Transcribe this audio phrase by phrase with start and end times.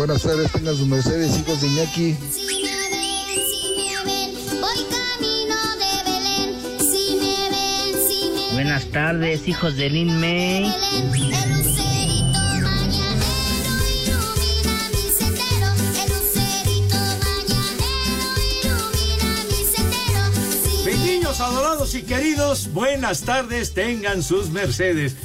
[0.00, 2.16] Buenas tardes, tengan sus mercedes, hijos de Iñaki.
[2.32, 6.48] Si me ven, si me ven, voy camino de Belén.
[6.78, 8.54] Si me ven, si me ven.
[8.54, 10.62] Buenas tardes, hijos de Lin May.
[10.62, 11.34] Belén.
[11.34, 15.68] El lucerito mañanero ilumina mi sendero.
[16.00, 18.24] El lucerito mañanero
[18.64, 20.22] ilumina mi sendero.
[20.64, 25.16] Si Mis niños adorados y queridos, buenas tardes, tengan sus mercedes.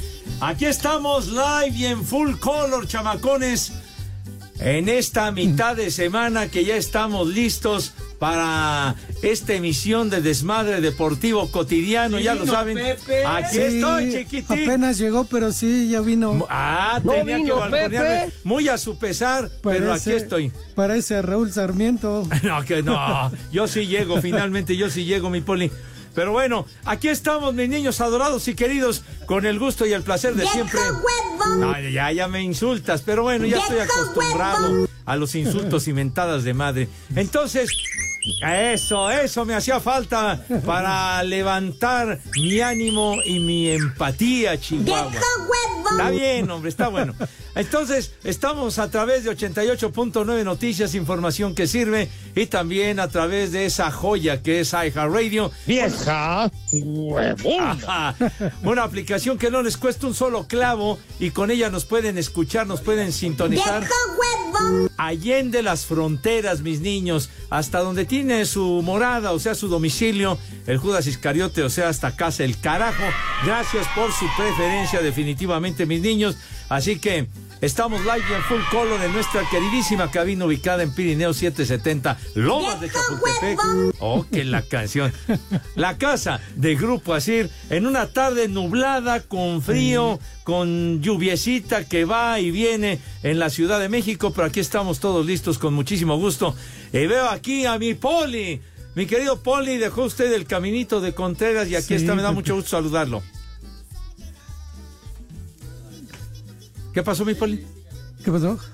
[0.42, 3.72] Aquí estamos live y en full color, chamacones.
[4.66, 11.48] En esta mitad de semana que ya estamos listos para esta emisión de Desmadre Deportivo
[11.52, 12.76] Cotidiano, ya lo saben.
[13.24, 14.64] Aquí Sí, estoy, chiquitín.
[14.64, 16.48] Apenas llegó, pero sí, ya vino.
[16.50, 17.98] Ah, No tenía que vino, balconearme.
[18.26, 18.32] Pepe.
[18.42, 20.50] Muy a su pesar, pero aquí estoy.
[20.74, 22.26] Parece a Raúl Sarmiento.
[22.42, 23.30] No, que no.
[23.52, 25.70] Yo sí llego, finalmente, yo sí llego, mi poli.
[26.16, 30.34] Pero bueno, aquí estamos, mis niños adorados y queridos, con el gusto y el placer
[30.34, 30.80] de siempre.
[31.58, 36.42] No, ya, ya me insultas, pero bueno, ya estoy acostumbrado a los insultos y mentadas
[36.42, 36.88] de madre.
[37.14, 37.68] Entonces,
[38.42, 45.12] eso, eso me hacía falta para levantar mi ánimo y mi empatía, Chihuahua.
[45.90, 47.14] Está bien, hombre, está bueno.
[47.56, 53.64] Entonces, estamos a través de 88.9 Noticias, información que sirve, y también a través de
[53.64, 55.50] esa joya que es iHeartRadio.
[55.66, 56.50] Vieja
[57.58, 58.14] Ajá.
[58.62, 62.66] Una aplicación que no les cuesta un solo clavo y con ella nos pueden escuchar,
[62.66, 63.86] nos pueden sintonizar.
[64.98, 70.76] Allende las fronteras, mis niños, hasta donde tiene su morada, o sea, su domicilio, el
[70.76, 73.04] Judas Iscariote, o sea, hasta casa el carajo.
[73.46, 76.36] Gracias por su preferencia, definitivamente, mis niños.
[76.68, 77.28] Así que
[77.66, 82.80] estamos live y en full color en nuestra queridísima cabina ubicada en Pirineo 770, Lomas
[82.80, 83.58] de Chapultepec.
[83.98, 85.12] Oh, que la canción.
[85.74, 92.38] La casa de Grupo Asir en una tarde nublada, con frío, con lluviecita que va
[92.38, 96.54] y viene en la Ciudad de México, pero aquí estamos todos listos con muchísimo gusto.
[96.92, 98.60] Y veo aquí a mi Poli.
[98.94, 102.30] Mi querido Poli, dejó usted el caminito de Contreras y aquí Sí, está, me da
[102.30, 103.22] mucho gusto saludarlo.
[106.96, 107.62] ¿Qué pasó, mi Poli?
[108.24, 108.58] ¿Qué pasó?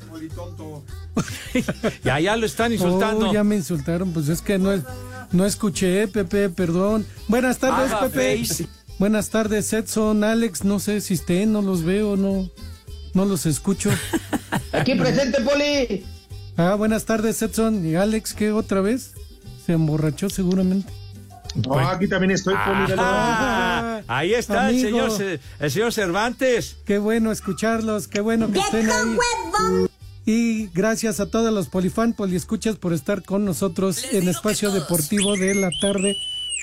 [2.05, 3.31] Ya, ya lo están insultando.
[3.31, 4.85] Oh, ya me insultaron, pues es que no, es-
[5.33, 7.05] no escuché, Pepe, perdón.
[7.27, 8.39] Buenas tardes, Haga Pepe.
[8.47, 8.69] face.
[9.01, 12.49] Buenas tardes, Edson, Alex, no sé si estén, no los veo, no,
[13.13, 13.91] no los escucho.
[14.73, 16.07] Aquí presente, Poli.
[16.57, 19.15] Ah, buenas tardes, Edson y Alex, ¿qué otra vez?
[19.67, 20.93] Se emborrachó seguramente.
[21.55, 25.11] No, aquí también estoy, Ah, ahí está el señor,
[25.61, 26.77] el señor Cervantes.
[26.87, 29.17] Qué bueno escucharlos, qué bueno que estén ahí.
[30.25, 35.55] Y gracias a todos los polifan, poliescuchas por estar con nosotros en Espacio Deportivo de
[35.55, 36.17] la tarde.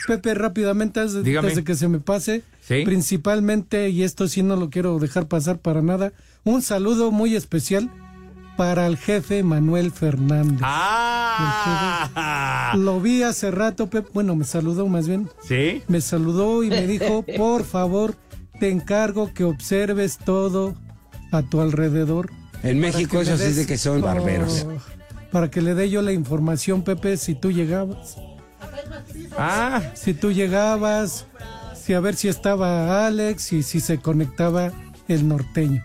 [0.07, 1.49] Pepe, rápidamente, antes, Dígame.
[1.49, 2.83] antes de que se me pase, Sí.
[2.85, 6.13] principalmente, y esto sí no lo quiero dejar pasar para nada,
[6.45, 7.91] un saludo muy especial
[8.59, 10.59] para el jefe Manuel Fernández.
[10.61, 15.81] Ah, Lo vi hace rato, Pepe, bueno, me saludó más bien, sí.
[15.87, 18.15] me saludó y me dijo, por favor,
[18.59, 20.75] te encargo que observes todo
[21.31, 22.31] a tu alrededor.
[22.61, 24.67] En México eso sí es de que son barberos.
[24.67, 24.73] Oh,
[25.31, 28.17] para que le dé yo la información, Pepe, si tú llegabas.
[29.37, 31.27] Ah, Si tú llegabas,
[31.81, 34.73] si a ver si estaba Alex y si se conectaba
[35.07, 35.81] el norteño.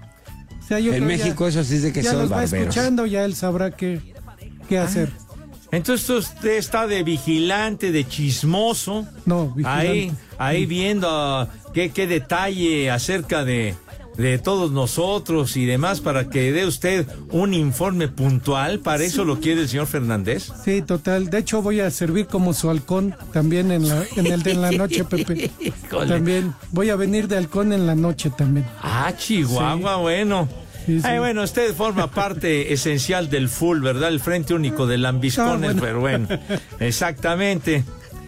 [0.64, 2.32] O sea, yo En creo ya- México eso sí es de que ya son los
[2.32, 2.68] va barberos.
[2.68, 4.00] escuchando, ya él sabrá qué,
[4.68, 5.10] qué hacer.
[5.70, 9.06] entonces usted está de vigilante, de chismoso.
[9.26, 9.88] No, vigilante.
[9.88, 13.74] Ahí, ahí viendo ah, qué, qué detalle acerca de,
[14.16, 18.80] de todos nosotros y demás para que dé usted un informe puntual.
[18.80, 20.50] Para eso lo quiere el señor Fernández.
[20.64, 21.30] Sí, total.
[21.30, 24.60] De hecho, voy a servir como su halcón también en, la, en el de en
[24.62, 25.50] la noche, Pepe.
[26.08, 26.54] También.
[26.70, 28.66] Voy a venir de halcón en la noche también.
[28.82, 30.48] Ah, Chihuahua, bueno.
[30.86, 31.06] Sí, sí.
[31.06, 34.10] Ay, bueno, usted forma parte esencial del full, ¿verdad?
[34.10, 35.80] El frente único de Lambiscones, Ah, bueno.
[35.80, 36.28] pero bueno,
[36.78, 37.84] exactamente.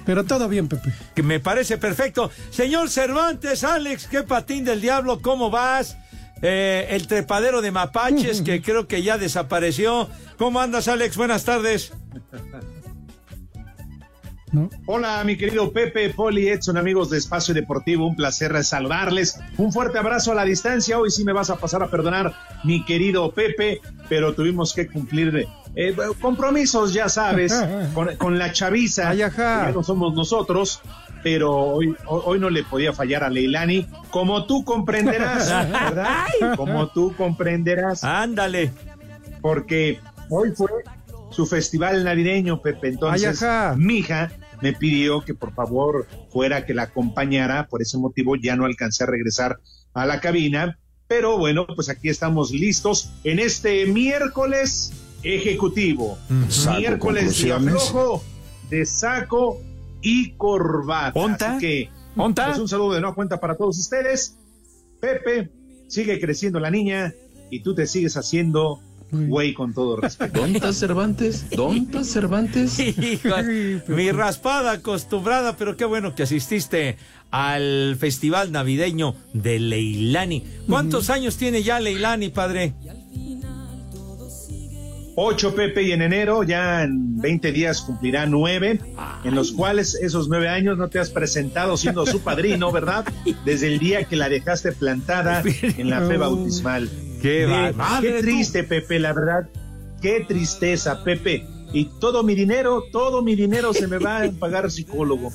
[0.06, 0.92] Pero todo bien, Pepe.
[1.14, 2.30] Que me parece perfecto.
[2.50, 5.98] Señor Cervantes, Alex, qué patín del diablo, ¿cómo vas?
[6.42, 10.08] Eh, el trepadero de mapaches, que creo que ya desapareció.
[10.38, 11.16] ¿Cómo andas, Alex?
[11.16, 11.92] Buenas tardes.
[14.52, 14.70] ¿no?
[14.86, 19.40] Hola, mi querido Pepe, Poli, Edson, amigos de Espacio Deportivo, un placer saludarles.
[19.58, 21.00] Un fuerte abrazo a la distancia.
[21.00, 22.32] Hoy sí me vas a pasar a perdonar,
[22.62, 27.54] mi querido Pepe, pero tuvimos que cumplir eh, compromisos, ya sabes,
[27.94, 29.10] con, con la chaviza.
[29.10, 29.66] Ay, ajá.
[29.66, 30.80] Ya no somos nosotros,
[31.22, 36.26] pero hoy, hoy, no le podía fallar a Leilani, como tú comprenderás, ¿verdad?
[36.56, 38.72] Como tú comprenderás, Ándale.
[39.40, 40.00] porque
[40.30, 40.70] hoy fue
[41.30, 42.88] su festival navideño, Pepe.
[42.88, 43.74] Entonces, Ay, ajá.
[43.76, 44.32] mi hija
[44.62, 49.04] me pidió que por favor fuera que la acompañara, por ese motivo ya no alcancé
[49.04, 49.58] a regresar
[49.92, 54.92] a la cabina, pero bueno, pues aquí estamos listos en este miércoles
[55.34, 56.18] ejecutivo,
[56.48, 57.74] Saco miércoles de conclusiones.
[57.88, 58.24] aflojo,
[58.70, 59.60] de saco
[60.02, 61.18] y corbata.
[61.18, 61.50] ¿Onta?
[61.56, 62.46] Así que ¿Onta?
[62.46, 64.36] pues un saludo de no cuenta para todos ustedes.
[65.00, 65.50] Pepe,
[65.88, 67.12] sigue creciendo la niña
[67.50, 68.80] y tú te sigues haciendo
[69.10, 70.40] güey con todo respeto.
[70.40, 71.46] ¿Dónde Cervantes?
[71.50, 72.78] ¿Dónde Cervantes?
[72.80, 73.34] Hijo,
[73.88, 76.96] mi raspada acostumbrada, pero qué bueno que asististe
[77.30, 80.44] al festival navideño de Leilani.
[80.68, 82.74] ¿Cuántos años tiene ya Leilani, padre?
[85.18, 88.78] Ocho, Pepe, y en enero, ya en 20 días cumplirá nueve,
[89.24, 93.04] en los cuales esos nueve años no te has presentado siendo su padrino, ¿verdad?
[93.46, 96.90] Desde el día que la dejaste plantada en la fe bautismal.
[97.22, 97.44] Qué
[98.02, 99.48] Eh, triste, Pepe, la verdad.
[100.02, 101.46] Qué tristeza, Pepe.
[101.72, 105.32] Y todo mi dinero, todo mi dinero se me va a pagar psicólogo.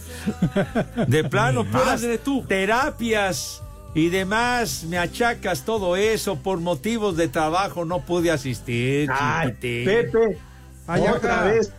[1.07, 2.05] De plano, puras
[2.47, 9.09] terapias y demás, me achacas todo eso por motivos de trabajo, no pude asistir.
[9.11, 9.51] Ay.
[9.59, 10.37] Pepe,
[10.87, 11.71] otra vez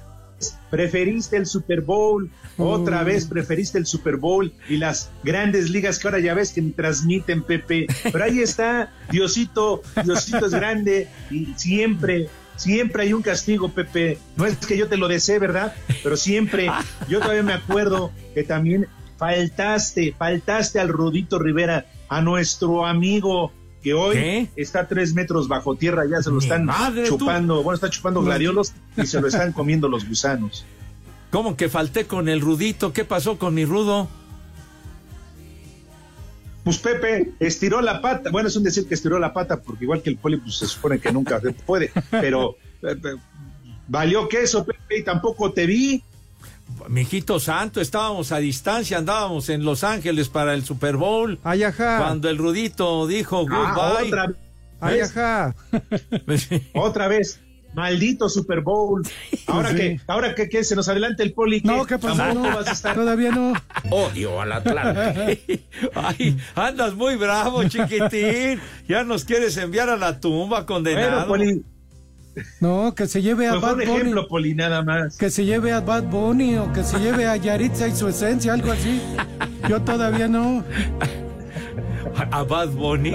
[0.70, 3.04] preferiste el Super Bowl, otra Mm.
[3.06, 6.72] vez preferiste el Super Bowl y las grandes ligas que ahora ya ves que ni
[6.72, 7.86] transmiten, Pepe.
[8.10, 14.18] Pero ahí está, Diosito, Diosito es grande y siempre, siempre hay un castigo, Pepe.
[14.36, 15.74] No es que yo te lo desee, ¿verdad?
[16.02, 16.68] Pero siempre,
[17.08, 18.88] yo todavía me acuerdo que también
[19.18, 24.48] faltaste, faltaste al Rudito Rivera, a nuestro amigo que hoy ¿Qué?
[24.56, 27.18] está a tres metros bajo tierra, ya se lo están madre, tú.
[27.18, 30.66] chupando, bueno, está chupando gladiolos y se lo están comiendo los gusanos.
[31.30, 32.92] ¿Cómo que falté con el rudito?
[32.92, 34.08] ¿Qué pasó con mi rudo?
[36.64, 40.02] Pues Pepe estiró la pata, bueno, es un decir que estiró la pata, porque igual
[40.02, 43.16] que el poli, pues se supone que nunca se puede, pero eh, eh,
[43.88, 46.04] valió queso, Pepe, y tampoco te vi.
[46.88, 51.38] Mijito santo, estábamos a distancia, andábamos en Los Ángeles para el Super Bowl.
[51.44, 51.98] Ay, ajá.
[51.98, 54.08] Cuando el rudito dijo Ah, goodbye.
[54.08, 54.32] otra,
[54.80, 55.10] Ay, ¿ves?
[55.16, 55.54] ajá.
[56.74, 57.40] otra vez,
[57.74, 59.02] maldito Super Bowl.
[59.46, 59.76] Ahora Sí.
[59.76, 62.34] que, ahora que, que se nos adelanta el poli, No, ¿qué pasó?
[62.34, 62.94] No, vas a estar.
[62.96, 63.52] todavía no.
[63.90, 65.62] Odio al Atlante.
[65.94, 68.60] Ay, andas muy bravo, chiquitín.
[68.88, 71.26] Ya nos quieres enviar a la tumba, Bueno, condenado.
[71.28, 71.62] poli,
[72.60, 73.84] No, que se lleve a Bad un Bunny.
[73.92, 75.16] ejemplo, poli, nada más.
[75.16, 78.52] Que se lleve a Bad Bunny o que se lleve a Yaritza y su esencia,
[78.54, 79.00] algo así.
[79.68, 80.64] Yo todavía no.
[82.30, 83.12] a Bad Bunny,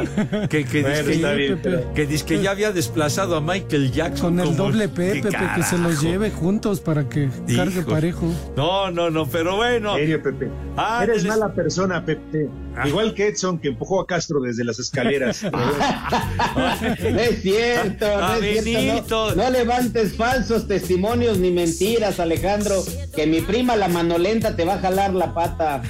[0.50, 3.92] que, que Bueno, dice que, bien, pero- que dice que ya había desplazado a Michael
[3.92, 4.36] Jackson.
[4.36, 7.82] Con el como- doble P, ¿Qué Pepe, que se los lleve juntos para que cargue
[7.82, 7.90] Hijo.
[7.92, 8.26] parejo.
[8.56, 9.94] No, no, no, pero bueno.
[9.94, 10.50] En serio, Pepe.
[10.76, 12.50] Ah, Eres eres- mala persona, Pepe.
[12.78, 12.88] Ah.
[12.88, 15.46] Igual que Edson, que empujó a Castro desde las escaleras.
[16.58, 19.36] No es cierto, no es cierto.
[19.36, 22.84] No, no levantes falsos testimonios ni mentiras, Alejandro.
[23.16, 25.82] Que mi prima la manolenta te va a jalar la pata.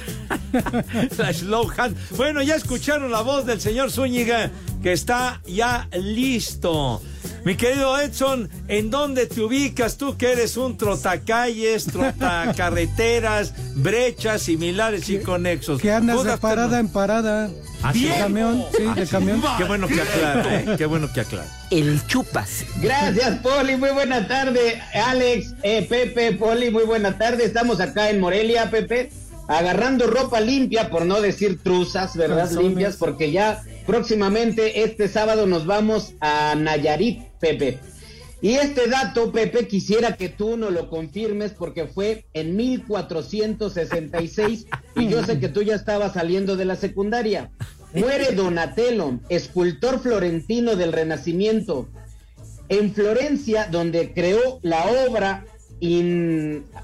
[1.18, 1.96] La slow hand.
[2.16, 4.50] Bueno, ya escucharon la voz del señor Zúñiga,
[4.82, 7.02] que está ya listo.
[7.44, 15.08] Mi querido Edson, ¿en dónde te ubicas tú que eres un trotacalles, trotacarreteras, brechas similares
[15.08, 15.80] y conexos?
[15.80, 17.50] Que andas de parada en parada.
[17.82, 19.42] ¿Ah, De camión, sí, de camión.
[19.56, 20.74] Qué bueno que aclara, ¿eh?
[20.76, 21.46] Qué bueno que aclara.
[21.70, 22.64] El chupas.
[22.80, 23.76] Gracias, Poli.
[23.76, 24.82] Muy buena tarde.
[24.94, 27.44] Alex, eh, Pepe, Poli, muy buena tarde.
[27.44, 29.10] Estamos acá en Morelia, Pepe,
[29.46, 32.46] agarrando ropa limpia, por no decir truzas, ¿verdad?
[32.46, 32.64] Calzones.
[32.64, 37.78] Limpias, porque ya próximamente este sábado nos vamos a Nayarit, Pepe.
[38.42, 45.08] Y este dato, Pepe, quisiera que tú nos lo confirmes porque fue en 1466 y
[45.08, 47.50] yo sé que tú ya estabas saliendo de la secundaria.
[47.94, 51.88] Muere Donatello, escultor florentino del Renacimiento,
[52.68, 55.46] en Florencia, donde creó la obra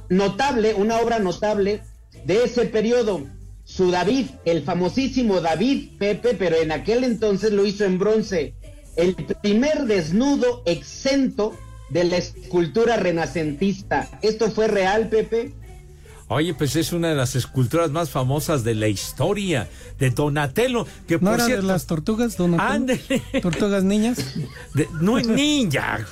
[0.08, 1.82] notable, una obra notable
[2.24, 3.24] de ese periodo.
[3.64, 8.54] Su David, el famosísimo David Pepe, pero en aquel entonces lo hizo en bronce.
[8.96, 11.56] El primer desnudo exento
[11.90, 14.08] de la escultura renacentista.
[14.22, 15.52] ¿Esto fue real, Pepe?
[16.28, 19.68] Oye, pues es una de las esculturas más famosas de la historia,
[19.98, 21.66] de Donatello, que ¿No por era cierto...
[21.66, 22.74] de las tortugas, don Antonio?
[22.74, 23.40] Ándele.
[23.42, 24.34] ¿Tortugas niñas?
[24.72, 25.18] De- no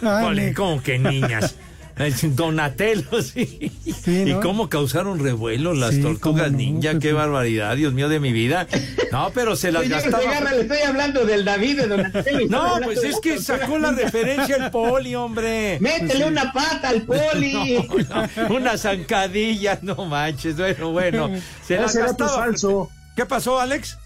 [0.00, 1.54] Poli, ne- ¿cómo que niñas?
[2.22, 3.70] Donatello, sí.
[4.04, 6.92] Sí, ¿Y cómo causaron revuelo las Sí, tortugas no, ninja?
[6.92, 7.12] Qué Pepe.
[7.12, 8.66] barbaridad, Dios mío de mi vida.
[9.12, 10.22] No, pero se las gastaba.
[10.52, 12.46] Le estoy hablando del David de Donatello.
[12.48, 15.78] No, pues es que sacó la referencia el poli, hombre.
[15.80, 17.78] Métele una pata al poli.
[18.08, 20.56] No, no, una zancadilla, no manches.
[20.56, 21.30] Bueno, bueno.
[21.66, 22.44] Se las Ese dato es gastaba.
[22.46, 22.90] falso.
[23.14, 23.98] ¿Qué pasó, Alex?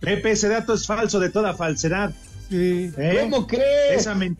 [0.00, 2.10] Pepe, ese dato es falso de toda falsedad.
[2.48, 2.90] Sí.
[2.96, 3.18] ¿eh?
[3.22, 4.00] ¿Cómo crees?
[4.00, 4.38] Esa men-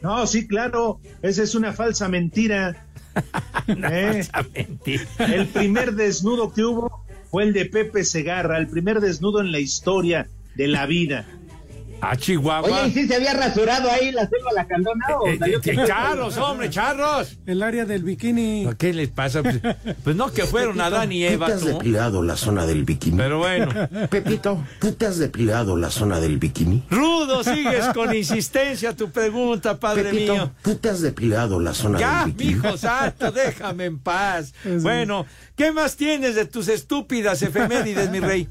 [0.00, 1.00] No, sí, claro.
[1.22, 2.86] Esa es una falsa mentira.
[3.68, 4.12] ¿eh?
[4.18, 5.04] Esa mentira.
[5.18, 9.60] El primer desnudo que hubo fue el de Pepe Segarra, el primer desnudo en la
[9.60, 11.26] historia de la vida.
[12.00, 12.82] Ah, Chihuahua.
[12.82, 15.76] Oye, ¿y si se había rasurado ahí la selva lacandona o Eh, salió eh, eh,
[15.86, 17.38] charros, hombre, charros.
[17.44, 18.68] El área del bikini.
[18.78, 19.42] ¿Qué les pasa?
[19.42, 19.60] Pues,
[20.04, 21.66] pues no que fueron Adán y ¿Tú Eva, te has tú.
[21.68, 23.16] depilado la zona del bikini?
[23.16, 23.68] Pero bueno.
[24.10, 26.84] Pepito, ¿tú te has depilado la zona del bikini?
[26.88, 30.52] Rudo, sigues con insistencia tu pregunta, padre Pepito, mío.
[30.62, 32.54] ¿tú te has depilado la zona Ya, del bikini?
[32.54, 34.54] mijo santo, déjame en paz.
[34.64, 35.26] Es Bueno,
[35.56, 38.48] ¿qué más tienes de tus estúpidas efemérides, mi rey?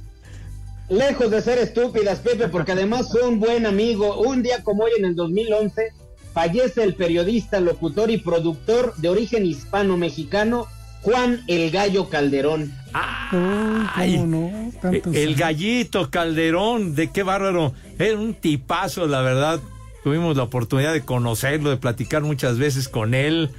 [0.90, 4.22] Lejos de ser estúpidas, Pepe, porque además fue un buen amigo.
[4.22, 5.92] Un día como hoy, en el 2011,
[6.34, 10.66] fallece el periodista, locutor y productor de origen hispano-mexicano,
[11.02, 12.74] Juan El Gallo Calderón.
[12.94, 14.72] Ay, ¿cómo no?
[15.14, 17.74] El gallito Calderón, de qué bárbaro.
[18.00, 19.60] Era un tipazo, la verdad.
[20.06, 23.50] Tuvimos la oportunidad de conocerlo, de platicar muchas veces con él.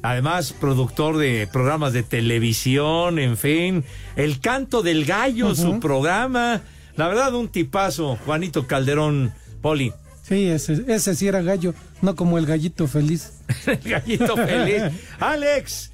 [0.00, 3.84] Además, productor de programas de televisión, en fin.
[4.16, 6.62] El canto del gallo, su programa.
[6.98, 9.92] La verdad, un tipazo, Juanito Calderón, Poli.
[10.24, 13.34] Sí, ese, ese sí era gallo, no como el gallito feliz.
[13.66, 14.82] El gallito feliz.
[15.20, 15.92] Alex.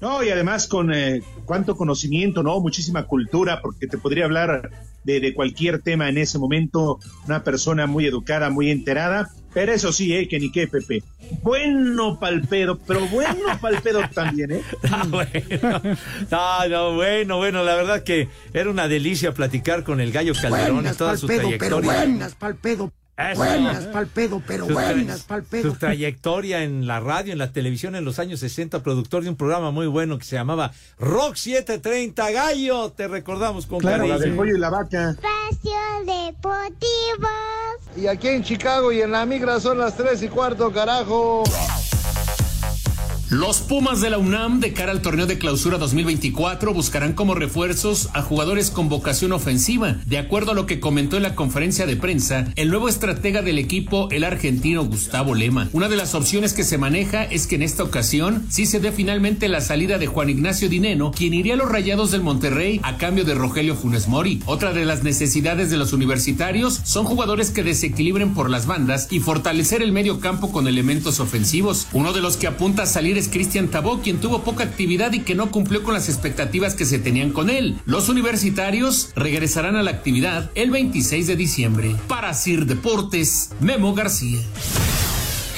[0.00, 2.60] No, y además con eh, cuánto conocimiento, ¿no?
[2.60, 4.70] Muchísima cultura, porque te podría hablar
[5.04, 6.98] de, de cualquier tema en ese momento.
[7.26, 9.28] Una persona muy educada, muy enterada.
[9.54, 10.28] Pero eso sí, ¿eh?
[10.28, 11.02] Que ni qué, Pepe.
[11.42, 14.62] Bueno palpedo, pero bueno palpedo también, ¿eh?
[14.90, 15.80] Ah, bueno.
[16.30, 20.68] No, no, bueno, bueno, la verdad que era una delicia platicar con el gallo Calderón
[20.68, 21.92] y Buenas toda pa'l su pedo, pero trayectoria.
[21.92, 22.92] buenas pa'l pedo.
[23.18, 23.34] Eso.
[23.42, 25.72] Buenas pa'l pedo, pero Su buenas pa'l pedo.
[25.72, 29.36] Su trayectoria en la radio, en la televisión en los años 60, productor de un
[29.36, 30.70] programa muy bueno que se llamaba
[31.00, 32.92] Rock 730 Gallo.
[32.92, 34.18] Te recordamos con Claro, La cariño.
[34.20, 35.10] del pollo y la vaca.
[35.10, 37.28] Espacio Deportivo.
[37.96, 41.42] Y aquí en Chicago y en la migra son las tres y cuarto, carajo.
[43.30, 48.08] Los Pumas de la UNAM de cara al torneo de clausura 2024 buscarán como refuerzos
[48.14, 49.96] a jugadores con vocación ofensiva.
[50.06, 53.58] De acuerdo a lo que comentó en la conferencia de prensa, el nuevo estratega del
[53.58, 55.68] equipo, el argentino Gustavo Lema.
[55.74, 58.92] Una de las opciones que se maneja es que en esta ocasión sí se dé
[58.92, 62.96] finalmente la salida de Juan Ignacio Dineno, quien iría a los Rayados del Monterrey a
[62.96, 64.42] cambio de Rogelio Funes Mori.
[64.46, 69.20] Otra de las necesidades de los universitarios son jugadores que desequilibren por las bandas y
[69.20, 71.88] fortalecer el medio campo con elementos ofensivos.
[71.92, 75.20] Uno de los que apunta a salir es Cristian Tabó, quien tuvo poca actividad y
[75.20, 77.76] que no cumplió con las expectativas que se tenían con él.
[77.84, 81.96] Los universitarios regresarán a la actividad el 26 de diciembre.
[82.08, 84.38] Para Sir Deportes, Memo García.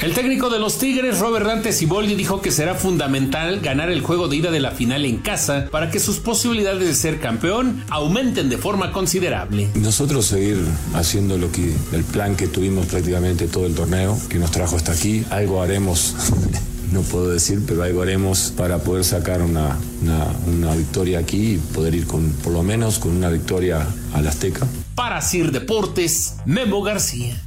[0.01, 4.27] El técnico de los Tigres, Robert Dante Siboldi, dijo que será fundamental ganar el juego
[4.27, 8.49] de ida de la final en casa para que sus posibilidades de ser campeón aumenten
[8.49, 9.69] de forma considerable.
[9.75, 10.57] Nosotros seguir
[10.95, 14.91] haciendo lo que el plan que tuvimos prácticamente todo el torneo, que nos trajo hasta
[14.91, 16.15] aquí, algo haremos.
[16.91, 21.57] No puedo decir, pero algo haremos para poder sacar una, una, una victoria aquí y
[21.57, 24.67] poder ir con, por lo menos con una victoria al Azteca.
[24.93, 27.41] Para Sir Deportes, Memo García.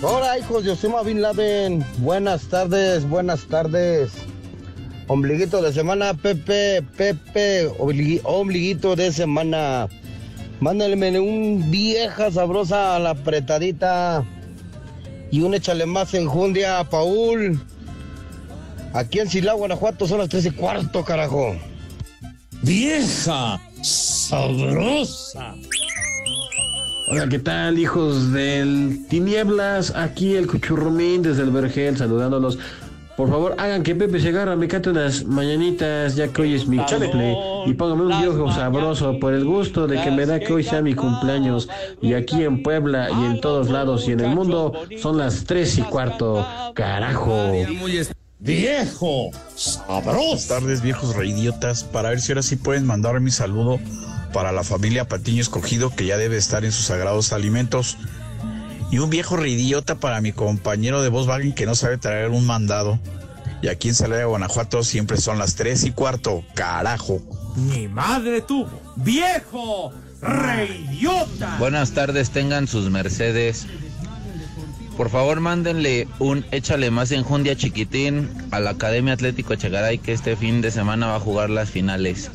[0.00, 1.84] Hola, hijos de Osama Bin Laden.
[1.98, 4.12] Buenas tardes, buenas tardes.
[5.06, 7.70] Ombliguito de semana, Pepe, Pepe,
[8.24, 9.86] ombliguito de semana.
[10.64, 14.24] Mándenme un vieja sabrosa a la apretadita.
[15.30, 17.60] Y un échale más enjundia a Paul.
[18.94, 21.54] Aquí en Silao, Guanajuato, son las tres y cuarto, carajo.
[22.62, 25.54] Vieja sabrosa.
[27.10, 29.94] Hola, ¿qué tal, hijos del Tinieblas?
[29.94, 32.58] Aquí el Cuchurrumín desde el Vergel saludándolos.
[33.16, 36.84] Por favor, hagan que Pepe Segarra me cante unas mañanitas, ya que hoy es mi
[36.84, 37.36] chaveple.
[37.66, 40.82] Y póngame un viejo sabroso por el gusto de que me da que hoy sea
[40.82, 41.68] mi cumpleaños.
[42.02, 45.78] Y aquí en Puebla y en todos lados y en el mundo son las tres
[45.78, 46.44] y cuarto.
[46.74, 47.52] Carajo.
[48.40, 50.18] Viejo, sabroso.
[50.18, 51.84] Buenas tardes, viejos reidiotas.
[51.84, 53.78] Para ver si ahora sí pueden mandar mi saludo
[54.32, 57.96] para la familia Patiño Escogido, que ya debe estar en sus sagrados alimentos.
[58.90, 62.98] Y un viejo reidiota para mi compañero de Volkswagen que no sabe traer un mandado.
[63.62, 66.44] Y aquí en Celaya, Guanajuato, siempre son las tres y cuarto.
[66.54, 67.20] Carajo.
[67.56, 68.68] Mi madre tuvo.
[68.96, 69.92] ¡Viejo!
[70.20, 71.56] ¡Reidiota!
[71.58, 73.66] Buenas tardes, tengan sus Mercedes.
[74.96, 80.36] Por favor, mándenle un échale más enjundia chiquitín a la Academia Atlético Echegaray que este
[80.36, 82.30] fin de semana va a jugar las finales.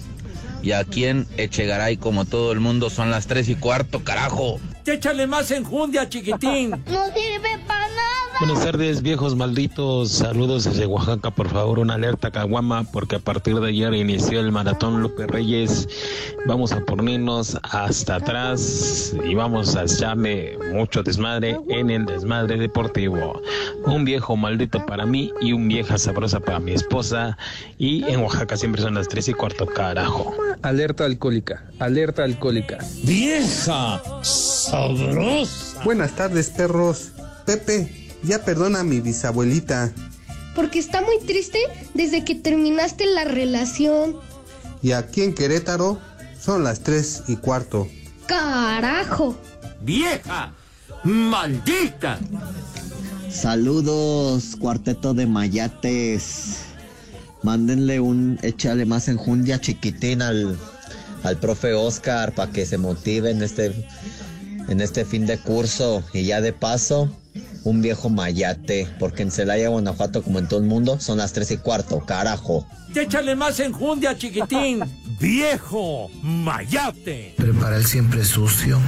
[0.61, 4.59] Y aquí en Echegaray, como todo el mundo, son las tres y cuarto, carajo.
[4.91, 6.83] Échale más enjundia, chiquitín.
[8.39, 10.11] Buenas tardes, viejos malditos.
[10.11, 14.53] Saludos desde Oaxaca, por favor, una alerta Caguama, porque a partir de ayer inició el
[14.53, 15.89] maratón Lupe Reyes.
[16.47, 23.41] Vamos a ponernos hasta atrás y vamos a echarle mucho desmadre en el desmadre deportivo.
[23.85, 27.37] Un viejo maldito para mí y un vieja sabrosa para mi esposa.
[27.77, 30.33] Y en Oaxaca siempre son las tres y cuarto, carajo.
[30.61, 32.77] Alerta alcohólica, alerta alcohólica.
[33.03, 34.01] ¡Vieja!
[34.23, 35.83] ¡Sabrosa!
[35.83, 37.11] Buenas tardes, perros.
[37.45, 39.91] Pepe, ya perdona a mi bisabuelita.
[40.55, 41.59] Porque está muy triste
[41.93, 44.17] desde que terminaste la relación.
[44.81, 45.99] Y aquí en Querétaro
[46.39, 47.87] son las tres y cuarto.
[48.27, 49.35] ¡Carajo!
[49.81, 50.53] ¡Vieja!
[51.03, 52.19] ¡Maldita!
[53.29, 56.57] Saludos, cuarteto de mayates.
[57.43, 60.57] Mándenle un échale más enjundia chiquitín al,
[61.23, 63.73] al profe Oscar para que se motive en este,
[64.67, 66.03] en este fin de curso.
[66.13, 67.09] Y ya de paso,
[67.63, 71.51] un viejo mayate, porque en Celaya, Guanajuato, como en todo el mundo, son las tres
[71.51, 72.65] y cuarto, carajo.
[72.93, 74.83] Échale más enjundia, chiquitín.
[75.19, 76.09] ¡Viejo!
[76.21, 77.33] ¡Mayate!
[77.37, 78.79] Prepara el siempre sucio.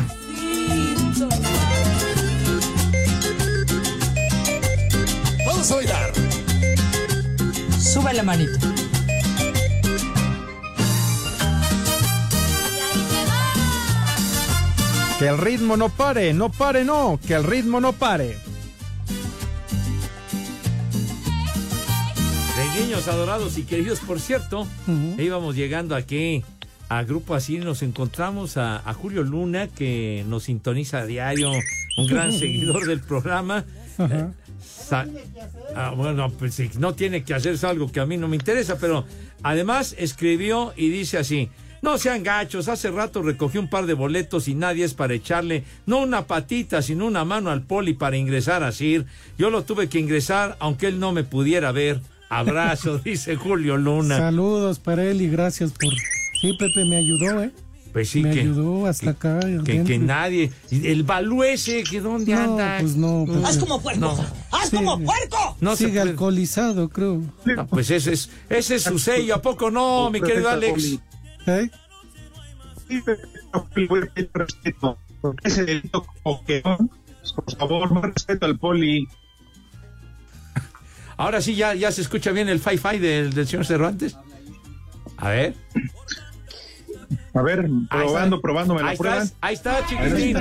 [5.46, 6.12] Vamos a bailar.
[7.80, 8.60] Sube la manita.
[15.20, 18.40] Que el ritmo no pare, no pare, no, que el ritmo no pare.
[22.82, 24.68] Niños adorados y queridos, por cierto,
[25.18, 26.44] íbamos llegando aquí
[26.90, 31.52] a Grupo Así, nos encontramos a, a Julio Luna, que nos sintoniza a diario,
[31.98, 33.66] un gran seguidor del programa.
[34.00, 34.28] Eh,
[34.62, 35.08] sa-
[35.76, 38.36] ah, bueno, pues si no tiene que hacer es algo que a mí no me
[38.36, 39.06] interesa, pero
[39.44, 41.50] además escribió y dice así.
[41.82, 45.64] No sean gachos, hace rato recogí un par de boletos y nadie es para echarle,
[45.88, 49.06] no una patita, sino una mano al poli para ingresar a Sir.
[49.38, 52.00] Yo lo tuve que ingresar, aunque él no me pudiera ver.
[52.32, 54.18] Abrazo, dice Julio Luna.
[54.18, 55.92] Saludos para él y gracias por...
[56.42, 57.52] Sí, Pepe me ayudó, ¿eh?
[57.94, 59.40] Pues sí, me que, ayudó hasta acá.
[59.66, 60.50] que, que nadie.
[60.72, 62.78] El balú ese, que dónde No, anda.
[62.80, 63.46] pues no, Pepe.
[63.46, 64.00] ¡Haz como puerco!
[64.00, 64.26] No.
[64.58, 64.78] ¡Haz Sí.
[64.78, 65.58] como puerco!
[65.60, 66.10] No se Sigue puede.
[66.12, 67.22] alcoholizado, creo.
[67.46, 71.00] No, pues ese es, ese es su sello, ¿a poco no, mi querido Alex?
[71.48, 71.70] ¿Eh?
[74.34, 74.98] Respeto.
[75.22, 76.90] Porque ese delito Pokémon,
[77.36, 79.08] por favor, más respeto al poli.
[81.22, 84.18] Ahora sí, ya, ya se escucha bien el fi-fi del, del señor Cervantes.
[85.18, 85.54] A ver.
[87.34, 88.42] A ver, Ahí probando, está.
[88.42, 89.22] probando, ¿me la ahí prueban?
[89.24, 90.38] estás, ahí está, chiquitín.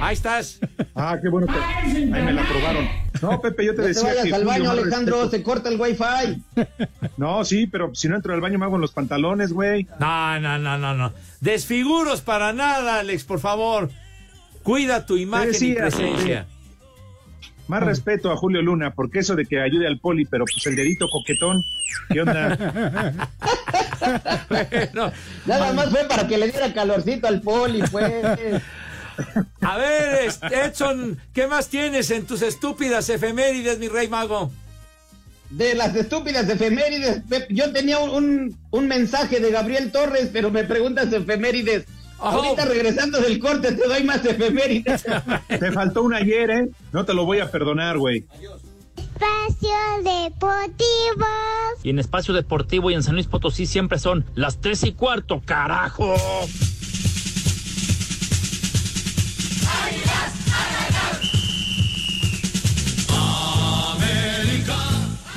[0.00, 0.58] Ahí estás.
[0.94, 2.88] Ah, qué bueno que ahí me la probaron.
[3.20, 5.30] No, Pepe, yo te No te decía vayas que al baño, Alejandro, respeto.
[5.36, 6.42] se corta el wifi.
[7.16, 9.86] No, sí, pero si no entro al baño me hago en los pantalones, güey.
[10.00, 11.12] No, no, no, no, no.
[11.40, 13.90] Desfiguros para nada, Alex, por favor.
[14.62, 16.46] Cuida tu imagen y presencia.
[17.66, 20.76] Más respeto a Julio Luna, porque eso de que ayude al poli, pero pues el
[20.76, 21.62] dedito coquetón,
[22.10, 23.28] ¿qué onda?
[24.48, 25.12] Bueno,
[25.46, 28.12] Nada más fue para que le diera calorcito al poli, pues.
[29.62, 34.52] a ver, Edson, ¿qué más tienes en tus estúpidas efemérides, mi rey mago?
[35.48, 40.50] De las estúpidas efemérides, Pep, yo tenía un, un, un mensaje de Gabriel Torres, pero
[40.50, 41.86] me preguntas efemérides.
[42.18, 42.28] Oh.
[42.28, 45.04] Ahorita regresando del corte te doy más efemérides.
[45.48, 46.68] Te faltó un ayer, ¿eh?
[46.92, 48.24] No te lo voy a perdonar, güey.
[48.96, 51.26] Espacio Deportivo.
[51.82, 55.42] Y en Espacio Deportivo y en San Luis Potosí siempre son las tres y cuarto,
[55.44, 56.14] carajo.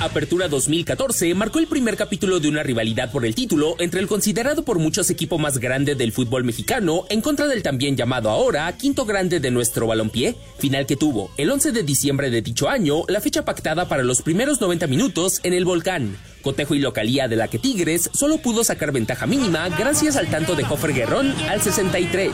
[0.00, 4.64] Apertura 2014 marcó el primer capítulo de una rivalidad por el título entre el considerado
[4.64, 9.04] por muchos equipo más grande del fútbol mexicano en contra del también llamado ahora quinto
[9.04, 13.20] grande de nuestro balompié, final que tuvo el 11 de diciembre de dicho año la
[13.20, 16.16] fecha pactada para los primeros 90 minutos en el Volcán.
[16.42, 20.54] Cotejo y localía de la que Tigres solo pudo sacar ventaja mínima gracias al tanto
[20.54, 22.32] de Jofre Guerrón al 63.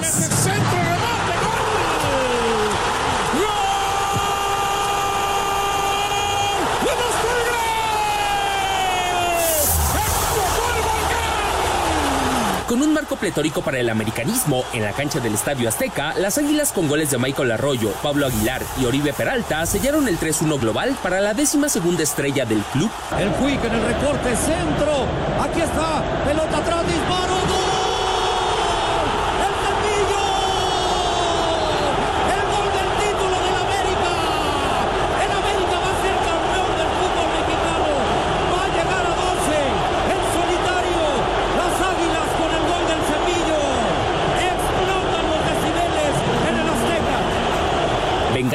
[12.68, 16.72] Con un marco pletórico para el americanismo en la cancha del Estadio Azteca, las Águilas
[16.72, 21.20] con goles de Michael Arroyo, Pablo Aguilar y Oribe Peralta sellaron el 3-1 global para
[21.20, 22.90] la décima segunda estrella del club.
[23.18, 25.04] El Quick en el recorte, centro.
[25.42, 26.73] Aquí está, pelota atrás,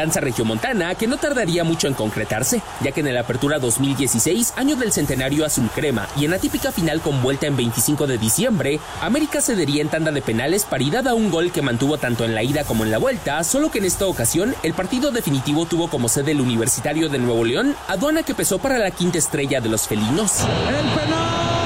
[0.10, 4.76] Venganza regiomontana que no tardaría mucho en concretarse, ya que en la apertura 2016, año
[4.76, 8.80] del centenario azul crema, y en la típica final con vuelta en 25 de diciembre,
[9.04, 12.42] América cedería en tanda de penales paridad a un gol que mantuvo tanto en la
[12.42, 16.10] ida como en la vuelta, solo que en esta ocasión el partido definitivo tuvo como
[16.10, 19.88] sede el Universitario de Nuevo León, aduana que pesó para la quinta estrella de los
[19.88, 20.40] felinos.
[20.40, 21.60] El penal.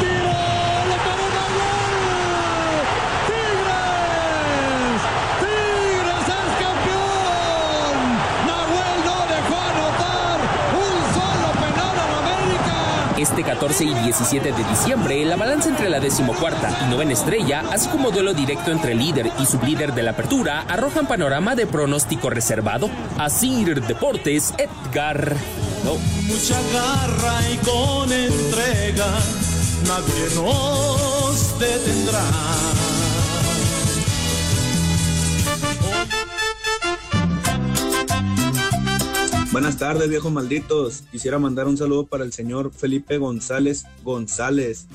[0.00, 0.40] Tiro.
[0.88, 2.00] Lo paró Nahuel.
[3.28, 5.00] Tigres.
[5.40, 7.98] Tigres es campeón.
[8.46, 10.38] Nahuel no dejó anotar
[10.80, 12.76] un solo penal a la América.
[13.18, 17.90] Este 14 y 17 de diciembre, la balanza entre la decimocuarta y novena estrella, así
[17.90, 22.88] como duelo directo entre líder y sublíder de la apertura, arrojan panorama de pronóstico reservado.
[23.18, 25.36] Asir Deportes, Edgar.
[25.84, 25.96] No.
[26.26, 29.12] Mucha garra y con entrega.
[29.86, 32.69] Nadie nos detendrá.
[39.52, 41.02] Buenas tardes, viejos malditos.
[41.10, 44.86] Quisiera mandar un saludo para el señor Felipe González González,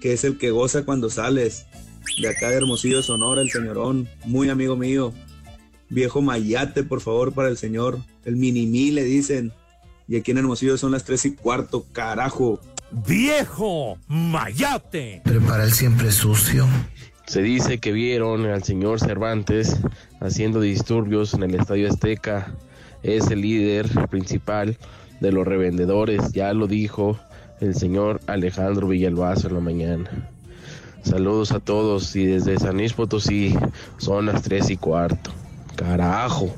[0.00, 1.66] que es el que goza cuando sales.
[2.20, 5.12] De acá de Hermosillo, Sonora, el señorón, muy amigo mío.
[5.90, 8.00] Viejo Mayate, por favor, para el señor.
[8.24, 9.52] El Minimí le dicen.
[10.08, 12.60] Y aquí en Hermosillo son las tres y cuarto, carajo.
[13.06, 15.22] ¡Viejo Mayate!
[15.24, 16.66] Prepara el siempre sucio.
[17.26, 19.76] Se dice que vieron al señor Cervantes
[20.18, 22.56] haciendo disturbios en el Estadio Azteca.
[23.02, 24.76] Es el líder principal
[25.20, 27.18] de los revendedores, ya lo dijo
[27.60, 30.30] el señor Alejandro Villalbazo en la mañana.
[31.02, 33.54] Saludos a todos y desde San Luis Potosí
[33.98, 35.30] son las tres y cuarto.
[35.76, 36.50] Carajo.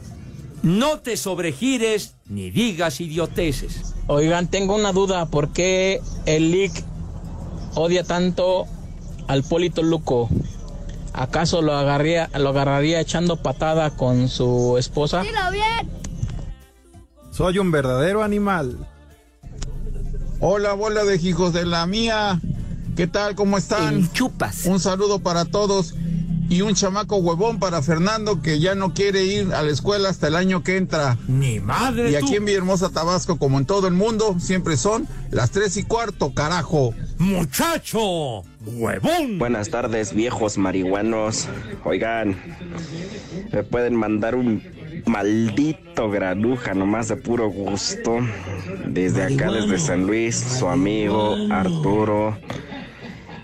[0.63, 3.95] No te sobregires ni digas idioteces.
[4.07, 5.27] Oigan, tengo una duda.
[5.27, 6.73] ¿Por qué el Lick
[7.75, 8.67] odia tanto
[9.27, 10.29] al Polito Luco?
[11.13, 15.23] ¿Acaso lo agarraría, lo agarraría echando patada con su esposa?
[15.23, 16.00] bien.
[17.41, 18.77] Soy un verdadero animal.
[20.41, 22.39] Hola, bola de hijos de la mía.
[22.97, 23.35] ¿Qué tal?
[23.35, 24.13] ¿Cómo están?
[24.13, 24.67] chupas.
[24.67, 25.95] Un saludo para todos
[26.51, 30.29] y un chamaco huevón para Fernando que ya no quiere ir a la escuela hasta
[30.29, 31.17] el año que entra.
[31.29, 32.11] Mi madre.
[32.11, 32.35] Y aquí tú.
[32.35, 36.93] en Villahermosa, Tabasco, como en todo el mundo, siempre son las tres y cuarto, carajo.
[37.17, 39.39] Muchacho, huevón.
[39.39, 41.49] Buenas tardes, viejos marihuanos.
[41.85, 42.37] Oigan,
[43.51, 44.63] me pueden mandar un
[45.07, 48.19] maldito granuja nomás de puro gusto.
[48.87, 52.37] Desde acá, desde San Luis, su amigo Arturo.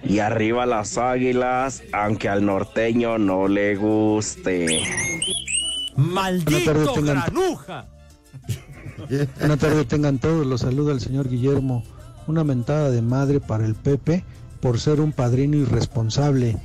[0.03, 4.83] Y arriba las águilas, aunque al norteño no le guste.
[5.97, 7.87] Maldito Buenas tardes, tengan- granuja.
[9.41, 10.47] Buenas tardes, tengan todos.
[10.47, 11.83] Los saluda el señor Guillermo.
[12.27, 14.25] Una mentada de madre para el Pepe
[14.61, 16.57] por ser un padrino irresponsable.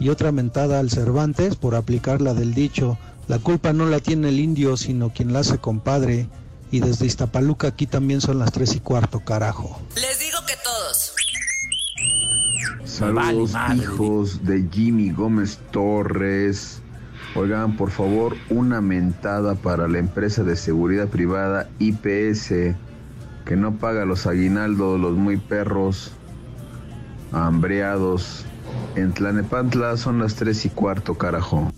[0.00, 2.98] Y otra mentada al Cervantes por aplicar la del dicho.
[3.28, 6.28] La culpa no la tiene el indio, sino quien la hace compadre.
[6.70, 9.80] Y desde Iztapaluca aquí también son las tres y cuarto, carajo.
[9.94, 11.14] Les digo que todos.
[12.84, 16.80] Saludos, hijos de Jimmy Gómez Torres.
[17.34, 22.74] Oigan, por favor, una mentada para la empresa de seguridad privada IPS,
[23.44, 26.12] que no paga los aguinaldos, los muy perros,
[27.32, 28.46] hambreados.
[28.96, 31.70] En Tlanepantla son las tres y cuarto, carajo.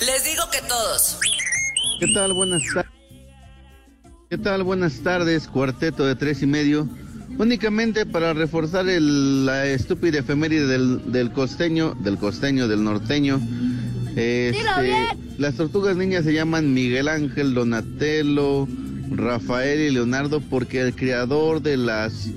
[0.00, 1.18] Les digo que todos.
[2.00, 2.32] ¿Qué tal?
[2.34, 2.92] Buenas tardes.
[4.28, 4.62] ¿Qué tal?
[4.64, 6.88] Buenas tardes, cuarteto de tres y medio.
[7.38, 13.40] Únicamente para reforzar el- la estúpida efeméride del, del costeño, del costeño, del norteño.
[14.16, 14.92] Este,
[15.38, 18.66] las tortugas niñas se llaman Miguel Ángel, Donatello,
[19.10, 22.28] Rafael y Leonardo porque el creador de las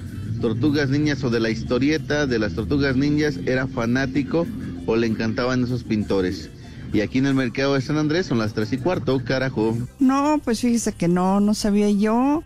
[0.41, 4.45] tortugas niñas o de la historieta de las tortugas ninjas era fanático
[4.85, 6.49] o le encantaban esos pintores.
[6.91, 9.75] Y aquí en el mercado de San Andrés son las tres y cuarto, carajo.
[9.99, 12.43] No, pues fíjese que no, no sabía yo.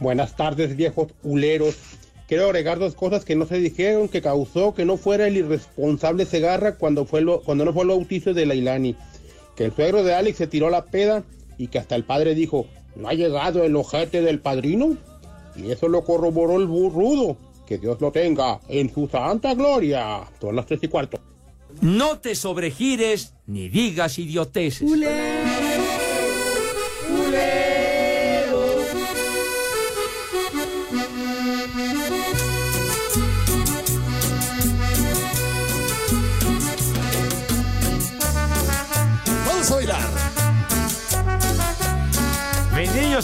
[0.00, 1.76] Buenas tardes, viejos culeros.
[2.26, 6.24] Quiero agregar dos cosas que no se dijeron, que causó que no fuera el irresponsable
[6.26, 8.96] Segarra cuando, fue lo- cuando no fue el bautizo de Lailani.
[9.56, 11.22] Que el suegro de Alex se tiró la peda
[11.58, 14.96] y que hasta el padre dijo, ¿no ha llegado el ojete del padrino?
[15.56, 20.20] Y eso lo corroboró el burrudo, Que Dios lo tenga en su santa gloria.
[20.40, 21.20] Son las tres y cuarto.
[21.80, 24.88] No te sobregires ni digas idioteces.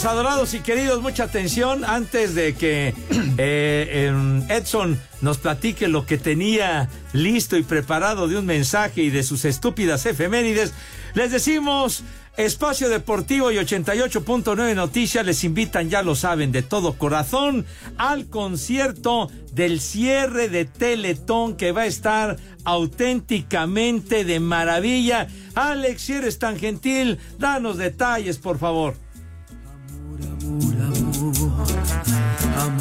[0.05, 2.93] Adorados y queridos, mucha atención antes de que
[3.37, 9.09] eh, em, Edson nos platique lo que tenía listo y preparado de un mensaje y
[9.09, 10.73] de sus estúpidas efemérides.
[11.15, 12.03] Les decimos,
[12.37, 17.65] Espacio Deportivo y 88.9 Noticias les invitan, ya lo saben, de todo corazón
[17.97, 25.27] al concierto del cierre de Teletón que va a estar auténticamente de maravilla.
[25.55, 28.95] Alex, si eres tan gentil, danos detalles, por favor.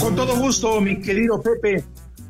[0.01, 1.85] Con todo gusto, mi querido Pepe.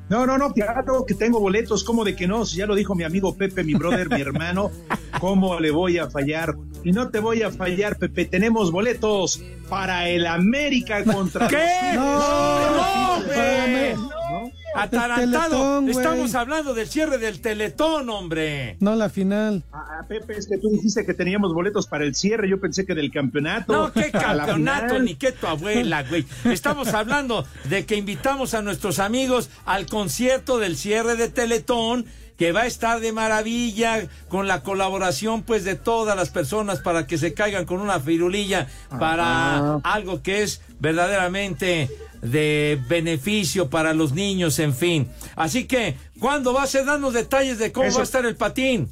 [0.09, 2.47] No, no, no, claro que tengo boletos, ¿cómo de que no?
[2.47, 4.71] Si ya lo dijo mi amigo Pepe, mi brother, mi hermano,
[5.21, 6.55] ¿cómo le voy a fallar?
[6.85, 11.67] Y no te voy a fallar, Pepe, tenemos boletos para el América contra ¿Qué?
[11.95, 13.95] No, hombre.
[13.97, 14.51] ¿No?
[14.83, 15.97] Atarantado, Teletón, güey.
[15.97, 18.77] estamos hablando del cierre del Teletón, hombre.
[18.81, 19.65] No la final.
[19.73, 22.95] Ah, Pepe, es que tú dijiste que teníamos boletos para el cierre, yo pensé que
[22.95, 23.73] del campeonato.
[23.73, 26.25] No, qué campeonato, ni qué tu abuela, güey.
[26.45, 32.07] Estamos hablando de que invitamos a nuestros amigos al concierto del cierre de Teletón,
[32.37, 37.07] que va a estar de maravilla, con la colaboración, pues, de todas las personas para
[37.07, 38.69] que se caigan con una firulilla
[38.99, 39.81] para Ajá.
[39.85, 41.89] algo que es verdaderamente
[42.23, 45.09] de beneficio para los niños, en fin.
[45.35, 46.85] Así que, ¿cuándo va a ser?
[46.85, 47.97] Danos detalles de cómo Eso.
[47.97, 48.89] va a estar el patín.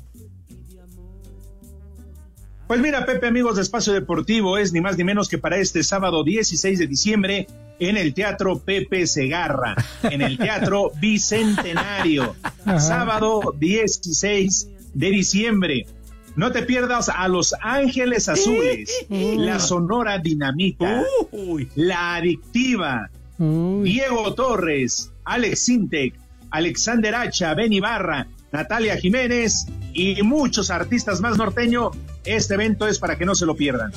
[2.66, 5.82] Pues mira, Pepe, amigos de Espacio Deportivo, es ni más ni menos que para este
[5.82, 7.46] sábado 16 de diciembre
[7.78, 12.34] en el Teatro Pepe Segarra, en el Teatro Bicentenario.
[12.78, 15.86] Sábado 16 de diciembre.
[16.36, 21.04] No te pierdas a Los Ángeles Azules, la Sonora Dinamita,
[21.74, 26.14] la Adictiva, Diego Torres, Alex Sintec,
[26.50, 31.90] Alexander Hacha, Ben Ibarra, Natalia Jiménez y muchos artistas más norteño.
[32.24, 33.92] Este evento es para que no se lo pierdan.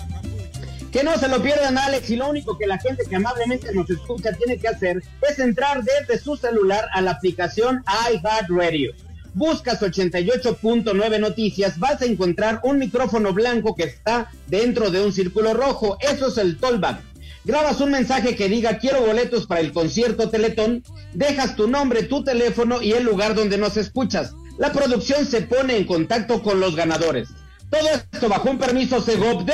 [0.91, 3.89] Que no se lo pierdan, Alex, y lo único que la gente que amablemente nos
[3.89, 8.93] escucha tiene que hacer es entrar desde su celular a la aplicación iHeartRadio.
[9.33, 15.53] Buscas 88.9 noticias, vas a encontrar un micrófono blanco que está dentro de un círculo
[15.53, 15.97] rojo.
[16.01, 16.99] Eso es el tollback.
[17.45, 22.23] Grabas un mensaje que diga quiero boletos para el concierto Teletón, dejas tu nombre, tu
[22.23, 24.33] teléfono y el lugar donde nos escuchas.
[24.57, 27.29] La producción se pone en contacto con los ganadores.
[27.69, 29.53] Todo esto bajo un permiso Segov de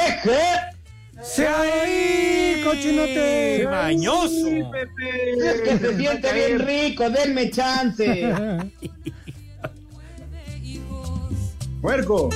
[1.24, 3.66] ¡Se ahí, cochinote!
[3.70, 4.48] ¡Mañoso!
[5.42, 8.34] Es que se siente bien rico, denme chance.
[11.82, 12.30] Puerco.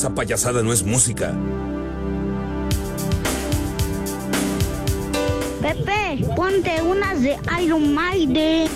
[0.00, 1.34] Esa payasada no es música.
[5.60, 8.66] Pepe, ponte unas de Iron Maiden.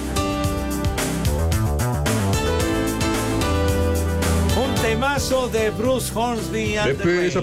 [4.55, 6.77] Un temazo de Bruce Hornsby.
[6.77, 7.43] and the Pepe, esa.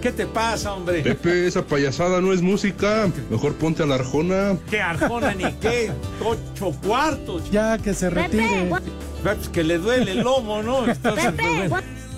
[0.00, 1.02] ¿Qué te pasa, hombre?
[1.02, 3.10] Pepe, esa payasada no es música.
[3.28, 4.56] Mejor ponte a la arjona.
[4.70, 5.92] ¿Qué Arjona ni qué?
[6.24, 7.50] Ocho cuartos.
[7.50, 8.70] Ya que se retire.
[9.22, 10.86] Pues que le duele el lomo, ¿no?
[10.86, 11.68] Pepe,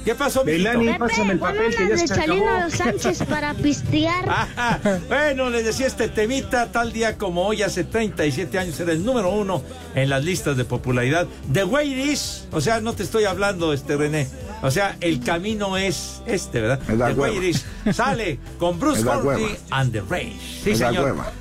[0.07, 2.71] ¿Qué pasó, Melanie, pásame el papel que ya unas se de acabó.
[2.71, 4.25] Sánchez para pistear.
[4.29, 4.79] Ajá.
[5.09, 9.31] Bueno, les decía este temita, tal día como hoy, hace 37 años, era el número
[9.31, 9.65] uno
[9.97, 11.27] en las listas de popularidad.
[11.53, 14.29] The Way It Is, o sea, no te estoy hablando, este René.
[14.63, 16.81] O sea, el camino es este, ¿verdad?
[16.89, 17.37] Es The Way.
[17.39, 17.67] It Is.
[17.97, 19.37] Sale con Bruce hueva.
[19.71, 20.39] and the Rage.
[20.63, 21.05] Sí, Es señor.
[21.05, 21.33] hueva.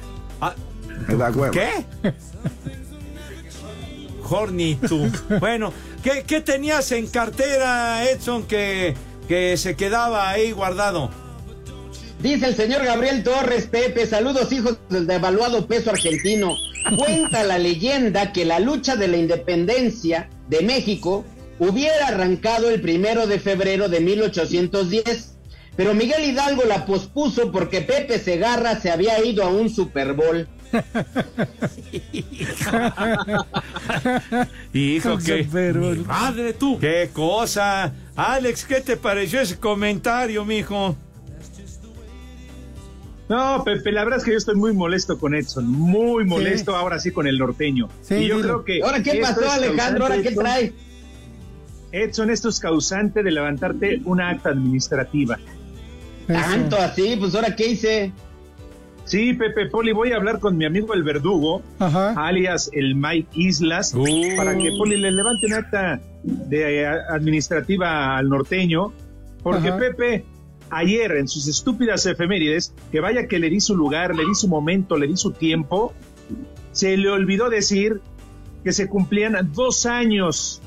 [0.42, 0.56] Ah,
[1.08, 1.52] la hueva.
[1.52, 1.86] ¿Qué?
[4.30, 5.10] Horny tú.
[5.40, 8.96] Bueno, ¿qué, qué tenías en cartera, Edson, que,
[9.28, 11.10] que se quedaba ahí guardado?
[12.22, 16.56] Dice el señor Gabriel Torres Pepe, saludos hijos del devaluado peso argentino.
[16.98, 21.26] Cuenta la leyenda que la lucha de la independencia de México
[21.60, 25.38] hubiera arrancado el primero de febrero de 1810,
[25.76, 30.48] pero Miguel Hidalgo la pospuso porque Pepe Segarra se había ido a un Super Bowl.
[34.74, 35.44] Hijo, qué.
[35.44, 36.78] Mi Madre tú.
[36.80, 37.94] Qué cosa.
[38.16, 40.96] Alex, ¿qué te pareció ese comentario, mijo?
[43.28, 47.00] No, Pepe, la verdad es que yo estoy muy molesto con Edson, muy molesto ahora
[47.00, 47.90] sí con el norteño.
[48.02, 48.82] Sí, y yo creo que.
[48.84, 50.06] ¿Ahora qué pasó, Alejandro?
[50.06, 50.44] ¿Ahora qué Edson.
[50.44, 50.74] trae?
[51.92, 55.40] Edson, esto es causante de levantarte una acta administrativa.
[56.28, 58.12] Tanto así, pues ahora qué hice.
[59.06, 63.94] Sí, Pepe Poli, voy a hablar con mi amigo el Verdugo, alias el Mike Islas,
[64.36, 68.92] para que Poli le levante una acta de, eh, administrativa al norteño,
[69.44, 69.78] porque Ajá.
[69.78, 70.26] Pepe,
[70.72, 74.48] ayer en sus estúpidas efemérides, que vaya que le di su lugar, le di su
[74.48, 75.94] momento, le di su tiempo,
[76.72, 78.02] se le olvidó decir
[78.64, 80.64] que se cumplían dos años,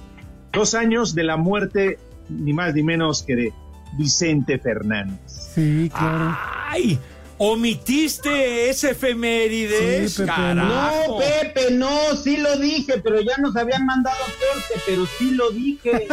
[0.52, 1.98] dos años de la muerte,
[2.28, 3.52] ni más ni menos que de
[3.98, 5.18] Vicente Fernández.
[5.26, 6.36] Sí, claro.
[6.68, 7.00] ¡Ay!
[7.38, 10.12] Omitiste ese efemérides.
[10.12, 11.12] Sí, Pepe, carajo.
[11.12, 15.50] No, Pepe, no, sí lo dije, pero ya nos habían mandado corte, pero sí lo
[15.50, 16.08] dije.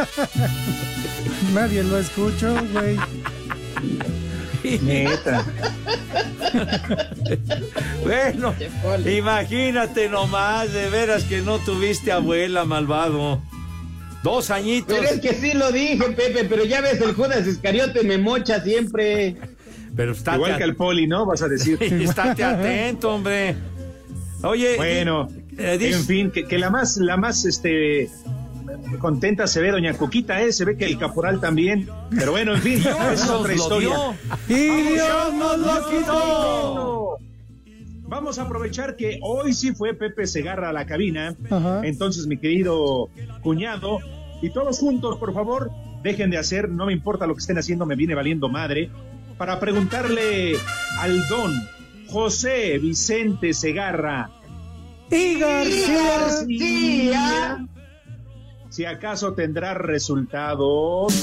[1.53, 2.97] Nadie lo escuchó, güey.
[4.81, 5.45] Neta.
[8.03, 8.55] Bueno,
[9.05, 13.41] imagínate nomás, de veras que no tuviste abuela, malvado.
[14.23, 14.97] Dos añitos.
[14.97, 18.59] Pero es que sí lo dije, Pepe, pero ya ves, el Judas Iscariote me mocha
[18.61, 19.35] siempre.
[19.95, 21.25] Pero estate Igual que el Poli, ¿no?
[21.25, 21.77] Vas a decir.
[21.81, 23.55] Estate atento, hombre.
[24.43, 25.27] Oye, Bueno,
[25.57, 28.09] eh, en fin, que, que la más, la más, este,
[28.99, 30.51] contenta se ve doña Coquita, ¿eh?
[30.51, 31.89] Se ve que el caporal también.
[32.11, 33.95] Pero bueno, en fin, es otra historia.
[34.47, 37.17] Y Dios nos lo quitó.
[38.07, 41.35] Vamos a aprovechar que hoy sí fue Pepe Segarra a la cabina.
[41.49, 41.81] Ajá.
[41.83, 43.09] Entonces, mi querido
[43.41, 43.99] cuñado,
[44.41, 45.71] y todos juntos, por favor,
[46.03, 48.91] dejen de hacer, no me importa lo que estén haciendo, me viene valiendo madre,
[49.37, 50.55] para preguntarle
[50.99, 51.51] al don
[52.07, 54.29] José Vicente Segarra
[55.11, 56.19] Y García.
[56.19, 57.67] García.
[58.69, 61.13] si acaso tendrá resultados.